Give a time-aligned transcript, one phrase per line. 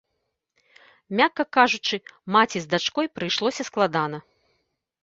[1.19, 2.01] Мякка кажучы,
[2.37, 4.17] маці з дачкой прыйшлося складана.